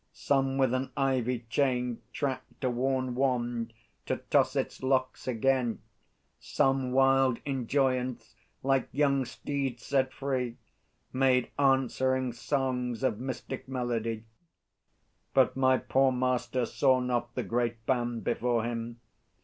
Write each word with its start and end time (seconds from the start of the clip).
Some 0.13 0.57
with 0.57 0.73
an 0.73 0.91
ivy 0.97 1.45
chain 1.47 2.01
Tracked 2.11 2.63
a 2.63 2.71
worn 2.71 3.13
wand 3.13 3.71
to 4.07 4.17
toss 4.31 4.55
its 4.55 4.81
locks 4.81 5.27
again; 5.27 5.79
Some, 6.39 6.91
wild 6.91 7.37
in 7.45 7.67
joyance, 7.67 8.33
like 8.63 8.89
young 8.91 9.25
steeds 9.25 9.85
set 9.85 10.11
free, 10.11 10.57
Made 11.13 11.51
answering 11.59 12.33
songs 12.33 13.03
of 13.03 13.19
mystic 13.19 13.67
melody. 13.67 14.23
But 15.35 15.55
my 15.55 15.77
poor 15.77 16.11
master 16.11 16.65
saw 16.65 16.99
not 16.99 17.35
the 17.35 17.43
great 17.43 17.85
band 17.85 18.23
Before 18.23 18.63
him. 18.63 18.99